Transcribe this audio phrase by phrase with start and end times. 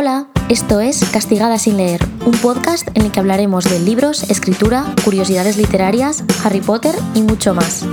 [0.00, 4.84] Hola, esto es Castigada sin leer, un podcast en el que hablaremos de libros, escritura,
[5.04, 7.84] curiosidades literarias, Harry Potter y mucho más.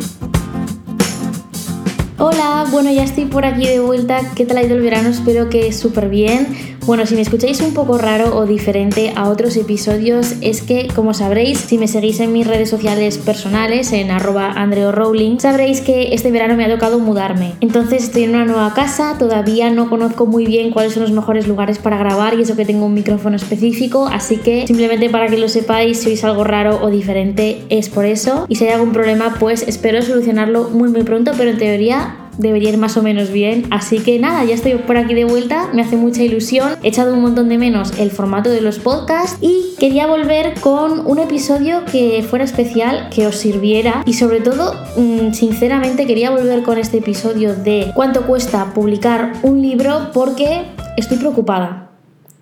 [2.19, 4.19] Hola, bueno ya estoy por aquí de vuelta.
[4.35, 5.09] ¿Qué tal ha ido el verano?
[5.09, 6.74] Espero que súper bien.
[6.85, 11.15] Bueno, si me escucháis un poco raro o diferente a otros episodios, es que, como
[11.15, 14.53] sabréis, si me seguís en mis redes sociales personales, en arroba
[14.91, 17.53] Rowling, sabréis que este verano me ha tocado mudarme.
[17.59, 21.47] Entonces estoy en una nueva casa, todavía no conozco muy bien cuáles son los mejores
[21.47, 25.39] lugares para grabar y eso que tengo un micrófono específico, así que simplemente para que
[25.39, 28.45] lo sepáis, si oís algo raro o diferente, es por eso.
[28.47, 32.69] Y si hay algún problema, pues espero solucionarlo muy muy pronto, pero en teoría debería
[32.69, 33.65] ir más o menos bien.
[33.71, 36.73] Así que nada, ya estoy por aquí de vuelta, me hace mucha ilusión.
[36.83, 41.05] He echado un montón de menos el formato de los podcasts y quería volver con
[41.05, 46.63] un episodio que fuera especial, que os sirviera y sobre todo, mm, sinceramente, quería volver
[46.63, 50.63] con este episodio de cuánto cuesta publicar un libro porque
[50.97, 51.94] estoy preocupada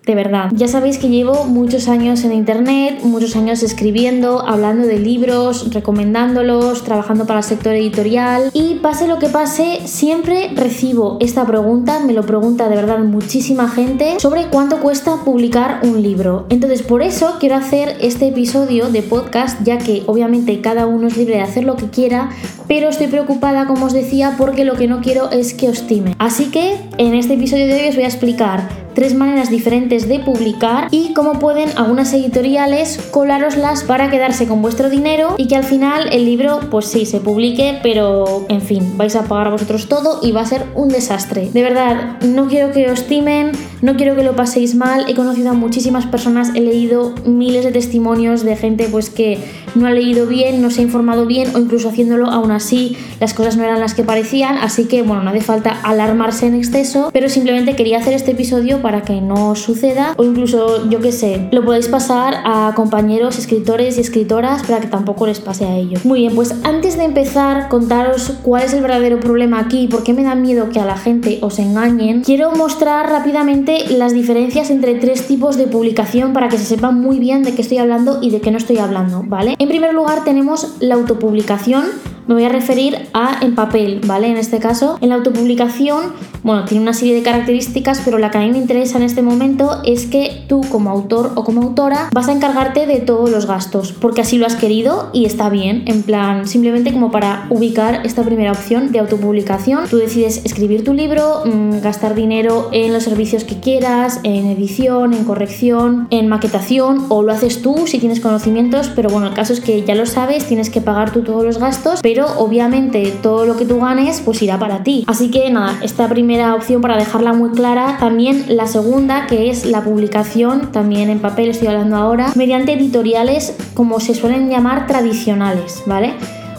[0.06, 0.50] de verdad.
[0.54, 6.84] Ya sabéis que llevo muchos años en internet, muchos años escribiendo, hablando de libros, recomendándolos,
[6.84, 12.12] trabajando para el sector editorial y pase lo que pase, siempre recibo esta pregunta, me
[12.12, 16.46] lo pregunta de verdad muchísima gente sobre cuánto cuesta publicar un libro.
[16.50, 21.16] Entonces por eso quiero hacer este episodio de podcast, ya que obviamente cada uno es
[21.16, 22.30] libre de hacer lo que quiera,
[22.68, 26.14] pero estoy preocupada, como os decía, porque lo que no quiero es que os time.
[26.18, 30.20] Así que en este episodio de hoy os voy a explicar tres maneras diferentes de
[30.20, 35.64] publicar y cómo pueden algunas editoriales colároslas para quedarse con vuestro dinero y que al
[35.64, 40.20] final el libro pues sí se publique pero en fin vais a pagar vosotros todo
[40.22, 41.50] y va a ser un desastre.
[41.50, 45.04] De verdad no quiero que os timen no quiero que lo paséis mal.
[45.08, 49.38] He conocido a muchísimas personas he leído miles de testimonios de gente pues que
[49.74, 53.34] no ha leído bien no se ha informado bien o incluso haciéndolo aún así las
[53.34, 54.58] cosas no eran las que parecían.
[54.58, 58.80] Así que bueno no hace falta alarmarse en exceso pero simplemente quería hacer este episodio
[58.82, 60.14] para que no suceda.
[60.16, 64.86] O incluso yo que sé, lo podéis pasar a compañeros escritores y escritoras para que
[64.86, 66.04] tampoco les pase a ellos.
[66.04, 70.02] Muy bien, pues antes de empezar contaros cuál es el verdadero problema aquí y por
[70.02, 74.70] qué me da miedo que a la gente os engañen, quiero mostrar rápidamente las diferencias
[74.70, 78.18] entre tres tipos de publicación para que se sepa muy bien de qué estoy hablando
[78.22, 79.54] y de qué no estoy hablando, ¿vale?
[79.58, 81.84] En primer lugar tenemos la autopublicación
[82.26, 84.28] me voy a referir a en papel, ¿vale?
[84.28, 86.12] En este caso, en la autopublicación,
[86.42, 89.22] bueno, tiene una serie de características, pero la que a mí me interesa en este
[89.22, 93.46] momento es que tú como autor o como autora vas a encargarte de todos los
[93.46, 98.00] gastos, porque así lo has querido y está bien, en plan, simplemente como para ubicar
[98.04, 103.02] esta primera opción de autopublicación, tú decides escribir tu libro, mm, gastar dinero en los
[103.02, 108.20] servicios que quieras, en edición, en corrección, en maquetación, o lo haces tú si tienes
[108.20, 111.44] conocimientos, pero bueno, el caso es que ya lo sabes, tienes que pagar tú todos
[111.44, 115.04] los gastos, obviamente todo lo que tú ganes pues irá para ti.
[115.06, 119.66] Así que nada, esta primera opción para dejarla muy clara, también la segunda que es
[119.66, 125.82] la publicación, también en papel estoy hablando ahora, mediante editoriales como se suelen llamar tradicionales,
[125.86, 126.14] ¿vale?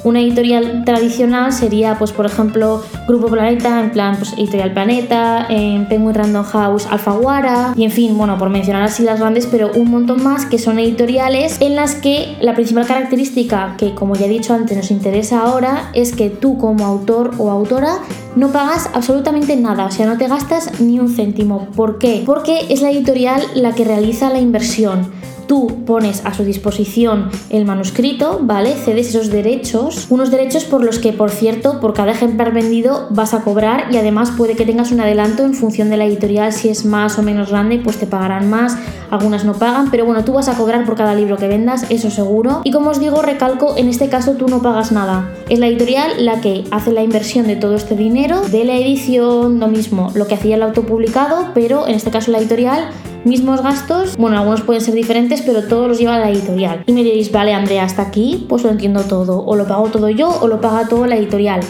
[0.05, 5.87] Una editorial tradicional sería, pues, por ejemplo, Grupo Planeta, en plan, pues, Editorial Planeta, en
[5.87, 9.89] Penguin Random House, Alfaguara, y en fin, bueno, por mencionar así las grandes, pero un
[9.89, 14.29] montón más que son editoriales en las que la principal característica que, como ya he
[14.29, 17.97] dicho antes, nos interesa ahora es que tú como autor o autora
[18.35, 21.67] no pagas absolutamente nada, o sea, no te gastas ni un céntimo.
[21.75, 22.21] ¿Por qué?
[22.27, 25.09] Porque es la editorial la que realiza la inversión
[25.47, 28.73] tú pones a su disposición el manuscrito, ¿vale?
[28.73, 33.33] Cedes esos derechos, unos derechos por los que, por cierto, por cada ejemplar vendido vas
[33.33, 36.69] a cobrar y además puede que tengas un adelanto en función de la editorial, si
[36.69, 38.77] es más o menos grande, pues te pagarán más,
[39.11, 42.09] algunas no pagan, pero bueno, tú vas a cobrar por cada libro que vendas, eso
[42.09, 42.61] seguro.
[42.63, 45.29] Y como os digo, recalco, en este caso tú no pagas nada.
[45.49, 49.59] Es la editorial la que hace la inversión de todo este dinero, de la edición,
[49.59, 52.89] lo mismo, lo que hacía el autopublicado, pero en este caso la editorial
[53.25, 56.83] mismos gastos, bueno, algunos pueden ser diferentes, pero todos los lleva la editorial.
[56.85, 60.09] Y me diréis, vale, Andrea, hasta aquí, pues lo entiendo todo, o lo pago todo
[60.09, 61.61] yo o lo paga todo la editorial.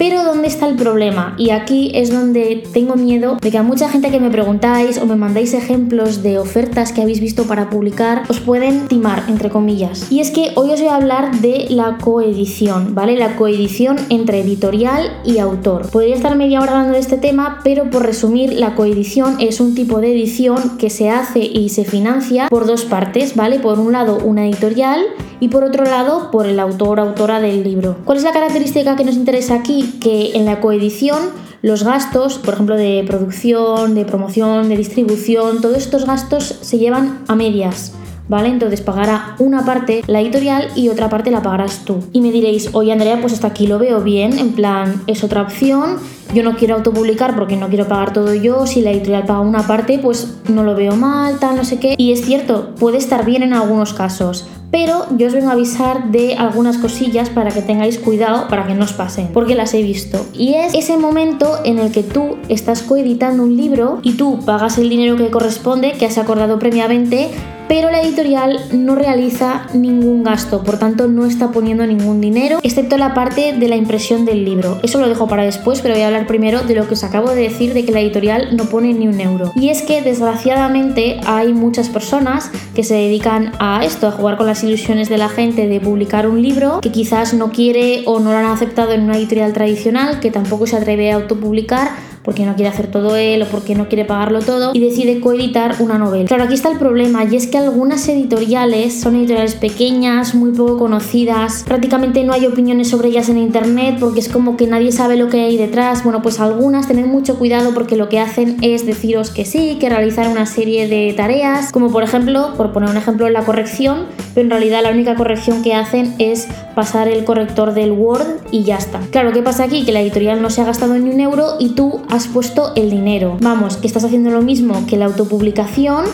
[0.00, 1.34] Pero ¿dónde está el problema?
[1.36, 5.04] Y aquí es donde tengo miedo de que a mucha gente que me preguntáis o
[5.04, 10.10] me mandáis ejemplos de ofertas que habéis visto para publicar, os pueden timar, entre comillas.
[10.10, 13.14] Y es que hoy os voy a hablar de la coedición, ¿vale?
[13.18, 15.90] La coedición entre editorial y autor.
[15.90, 19.74] Podría estar media hora hablando de este tema, pero por resumir, la coedición es un
[19.74, 23.58] tipo de edición que se hace y se financia por dos partes, ¿vale?
[23.58, 25.04] Por un lado, una editorial
[25.40, 27.96] y por otro lado, por el autor autora del libro.
[28.04, 29.98] ¿Cuál es la característica que nos interesa aquí?
[30.00, 31.18] que en la coedición
[31.62, 37.20] los gastos, por ejemplo, de producción, de promoción, de distribución, todos estos gastos se llevan
[37.28, 37.92] a medias.
[38.30, 38.48] ¿vale?
[38.48, 41.98] Entonces pagará una parte la editorial y otra parte la pagarás tú.
[42.12, 45.42] Y me diréis, oye Andrea, pues hasta aquí lo veo bien, en plan, es otra
[45.42, 45.96] opción,
[46.34, 49.66] yo no quiero autopublicar porque no quiero pagar todo yo, si la editorial paga una
[49.66, 51.94] parte, pues no lo veo mal, tal, no sé qué.
[51.98, 56.10] Y es cierto, puede estar bien en algunos casos, pero yo os vengo a avisar
[56.10, 59.82] de algunas cosillas para que tengáis cuidado para que no os pasen, porque las he
[59.82, 60.24] visto.
[60.32, 64.78] Y es ese momento en el que tú estás coeditando un libro y tú pagas
[64.78, 67.30] el dinero que corresponde, que has acordado previamente,
[67.70, 72.96] pero la editorial no realiza ningún gasto, por tanto no está poniendo ningún dinero, excepto
[72.96, 74.80] la parte de la impresión del libro.
[74.82, 77.30] Eso lo dejo para después, pero voy a hablar primero de lo que os acabo
[77.30, 79.52] de decir de que la editorial no pone ni un euro.
[79.54, 84.46] Y es que desgraciadamente hay muchas personas que se dedican a esto, a jugar con
[84.46, 88.32] las ilusiones de la gente de publicar un libro que quizás no quiere o no
[88.32, 92.54] lo han aceptado en una editorial tradicional, que tampoco se atreve a autopublicar porque no
[92.54, 96.26] quiere hacer todo él o porque no quiere pagarlo todo y decide coeditar una novela.
[96.26, 100.78] Claro, aquí está el problema y es que algunas editoriales son editoriales pequeñas, muy poco
[100.78, 105.16] conocidas, prácticamente no hay opiniones sobre ellas en internet porque es como que nadie sabe
[105.16, 106.04] lo que hay detrás.
[106.04, 109.88] Bueno, pues algunas tened mucho cuidado porque lo que hacen es deciros que sí, que
[109.88, 114.44] realizar una serie de tareas, como por ejemplo, por poner un ejemplo, la corrección, pero
[114.44, 118.76] en realidad la única corrección que hacen es pasar el corrector del Word y ya
[118.76, 119.00] está.
[119.10, 119.84] Claro, ¿qué pasa aquí?
[119.84, 122.90] Que la editorial no se ha gastado ni un euro y tú has puesto el
[122.90, 123.36] dinero.
[123.40, 126.04] Vamos, que estás haciendo lo mismo que la autopublicación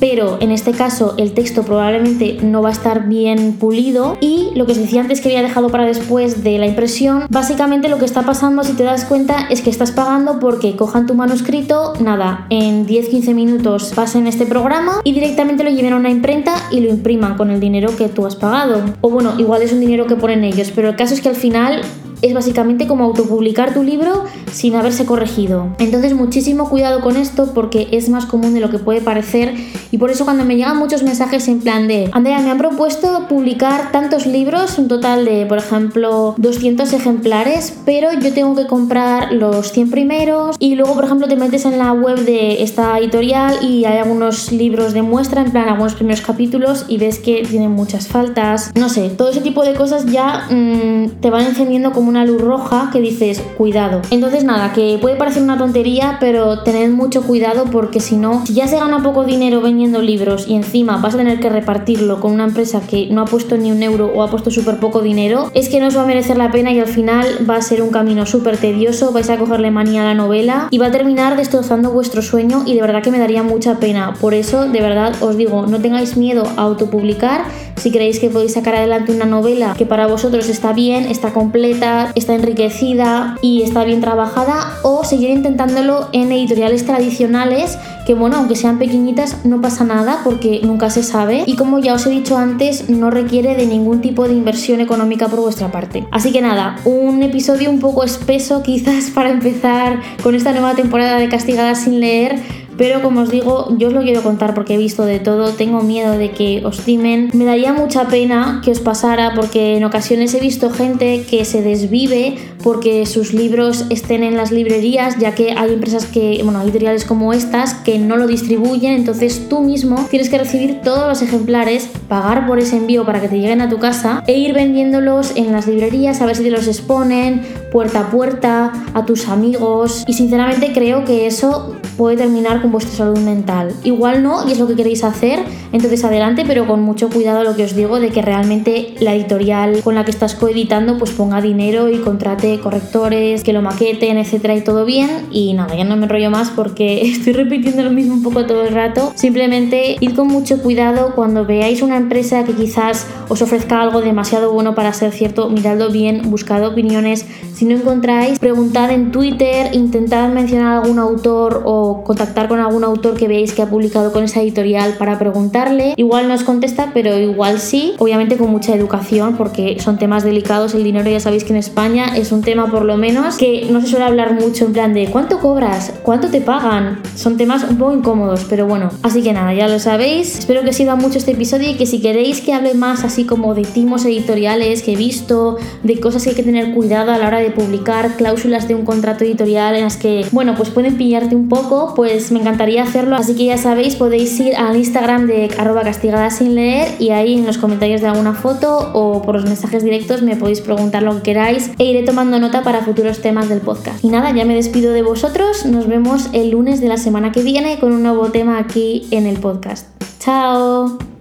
[0.00, 4.66] pero en este caso el texto probablemente no va a estar bien pulido y lo
[4.66, 8.04] que os decía antes que había dejado para después de la impresión, básicamente lo que
[8.04, 12.46] está pasando si te das cuenta es que estás pagando porque cojan tu manuscrito, nada,
[12.50, 16.88] en 10-15 minutos pasen este programa y directamente lo lleven a una imprenta y lo
[16.88, 18.82] impriman con el dinero que tú has pagado.
[19.00, 21.36] O bueno, igual es un dinero que ponen ellos, pero el caso es que al
[21.36, 21.82] final
[22.22, 25.68] es básicamente como autopublicar tu libro sin haberse corregido.
[25.78, 29.54] Entonces muchísimo cuidado con esto porque es más común de lo que puede parecer
[29.90, 33.26] y por eso cuando me llegan muchos mensajes en plan de Andrea, me han propuesto
[33.28, 39.32] publicar tantos libros, un total de por ejemplo 200 ejemplares, pero yo tengo que comprar
[39.32, 43.58] los 100 primeros y luego por ejemplo te metes en la web de esta editorial
[43.62, 47.70] y hay algunos libros de muestra, en plan algunos primeros capítulos y ves que tienen
[47.70, 52.05] muchas faltas, no sé, todo ese tipo de cosas ya mm, te van encendiendo como
[52.08, 54.02] una luz roja que dices, cuidado.
[54.10, 58.54] Entonces nada, que puede parecer una tontería, pero tened mucho cuidado porque si no, si
[58.54, 62.32] ya se gana poco dinero vendiendo libros y encima vas a tener que repartirlo con
[62.32, 65.50] una empresa que no ha puesto ni un euro o ha puesto súper poco dinero,
[65.54, 67.82] es que no os va a merecer la pena y al final va a ser
[67.82, 71.36] un camino súper tedioso, vais a cogerle manía a la novela y va a terminar
[71.36, 74.14] destrozando vuestro sueño y de verdad que me daría mucha pena.
[74.20, 77.44] Por eso, de verdad, os digo, no tengáis miedo a autopublicar
[77.76, 81.95] si creéis que podéis sacar adelante una novela que para vosotros está bien, está completa,
[82.14, 88.54] está enriquecida y está bien trabajada o seguir intentándolo en editoriales tradicionales que bueno, aunque
[88.54, 92.38] sean pequeñitas no pasa nada porque nunca se sabe y como ya os he dicho
[92.38, 96.06] antes no requiere de ningún tipo de inversión económica por vuestra parte.
[96.12, 101.18] Así que nada, un episodio un poco espeso quizás para empezar con esta nueva temporada
[101.18, 102.36] de Castigadas sin leer
[102.76, 105.82] pero como os digo, yo os lo quiero contar porque he visto de todo, tengo
[105.82, 107.30] miedo de que os timen.
[107.32, 111.62] Me daría mucha pena que os pasara porque en ocasiones he visto gente que se
[111.62, 117.04] desvive porque sus libros estén en las librerías, ya que hay empresas que, bueno, editoriales
[117.04, 121.88] como estas que no lo distribuyen, entonces tú mismo tienes que recibir todos los ejemplares,
[122.08, 125.52] pagar por ese envío para que te lleguen a tu casa e ir vendiéndolos en
[125.52, 130.14] las librerías, a ver si te los exponen puerta a puerta, a tus amigos y
[130.14, 133.72] sinceramente creo que eso puede terminar con vuestra salud mental.
[133.84, 135.40] Igual no, y es lo que queréis hacer,
[135.72, 139.82] entonces adelante, pero con mucho cuidado lo que os digo de que realmente la editorial
[139.82, 144.54] con la que estás coeditando pues ponga dinero y contrate correctores, que lo maqueten, etcétera
[144.54, 145.26] y todo bien.
[145.30, 148.62] Y nada, ya no me enrollo más porque estoy repitiendo lo mismo un poco todo
[148.62, 149.12] el rato.
[149.14, 154.52] Simplemente id con mucho cuidado cuando veáis una empresa que quizás os ofrezca algo demasiado
[154.52, 157.26] bueno para ser cierto, miradlo bien, buscad opiniones.
[157.54, 163.14] Si no encontráis, preguntad en Twitter, intentad mencionar algún autor o contactar con algún autor
[163.14, 165.94] que veáis que ha publicado con esa editorial para preguntarle.
[165.96, 170.74] Igual no os contesta, pero igual sí, obviamente con mucha educación porque son temas delicados.
[170.74, 173.80] El dinero ya sabéis que en España es un tema por lo menos que no
[173.80, 177.00] se suele hablar mucho en plan de cuánto cobras, cuánto te pagan.
[177.14, 178.90] Son temas un poco incómodos, pero bueno.
[179.02, 180.38] Así que nada, ya lo sabéis.
[180.38, 183.24] Espero que os sirva mucho este episodio y que si queréis que hable más así
[183.24, 187.18] como de timos editoriales que he visto, de cosas que hay que tener cuidado a
[187.18, 190.96] la hora de publicar, cláusulas de un contrato editorial en las que, bueno, pues pueden
[190.96, 191.48] pillarte un
[191.94, 193.16] pues me encantaría hacerlo.
[193.16, 197.34] Así que ya sabéis, podéis ir al Instagram de arroba castigada sin leer y ahí
[197.34, 201.16] en los comentarios de alguna foto o por los mensajes directos me podéis preguntar lo
[201.16, 204.04] que queráis e iré tomando nota para futuros temas del podcast.
[204.04, 205.66] Y nada, ya me despido de vosotros.
[205.66, 209.26] Nos vemos el lunes de la semana que viene con un nuevo tema aquí en
[209.26, 209.86] el podcast.
[210.18, 211.15] ¡Chao!